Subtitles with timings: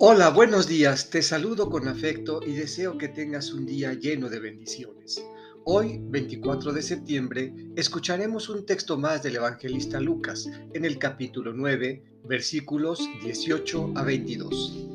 [0.00, 1.08] Hola, buenos días.
[1.08, 5.24] Te saludo con afecto y deseo que tengas un día lleno de bendiciones.
[5.64, 12.02] Hoy, 24 de septiembre, escucharemos un texto más del evangelista Lucas en el capítulo 9,
[12.24, 14.88] versículos 18 a 22.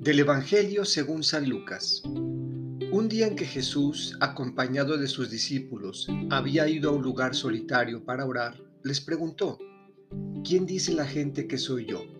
[0.00, 2.02] Del Evangelio según San Lucas.
[2.04, 8.04] Un día en que Jesús, acompañado de sus discípulos, había ido a un lugar solitario
[8.04, 9.58] para orar, les preguntó,
[10.44, 12.19] ¿quién dice la gente que soy yo?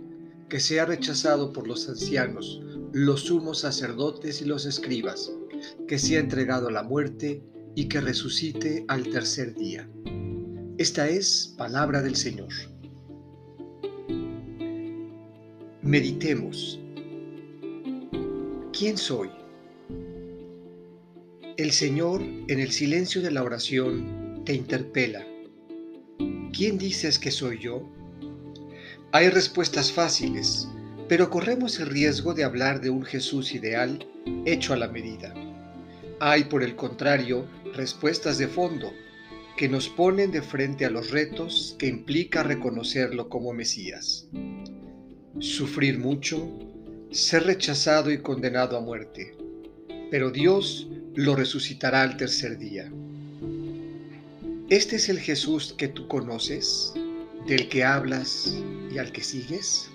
[0.51, 5.31] que sea rechazado por los ancianos, los sumos sacerdotes y los escribas,
[5.87, 7.41] que sea entregado a la muerte
[7.73, 9.89] y que resucite al tercer día.
[10.77, 12.49] Esta es palabra del Señor.
[15.81, 16.81] Meditemos.
[18.77, 19.29] ¿Quién soy?
[21.55, 25.25] El Señor, en el silencio de la oración, te interpela.
[26.51, 27.89] ¿Quién dices que soy yo?
[29.13, 30.69] Hay respuestas fáciles,
[31.09, 34.07] pero corremos el riesgo de hablar de un Jesús ideal
[34.45, 35.33] hecho a la medida.
[36.21, 37.45] Hay, por el contrario,
[37.75, 38.93] respuestas de fondo
[39.57, 44.29] que nos ponen de frente a los retos que implica reconocerlo como Mesías.
[45.39, 46.49] Sufrir mucho,
[47.11, 49.35] ser rechazado y condenado a muerte,
[50.09, 52.89] pero Dios lo resucitará al tercer día.
[54.69, 56.93] ¿Este es el Jesús que tú conoces?
[57.45, 58.55] Del que hablas
[58.89, 59.90] y al que sigues?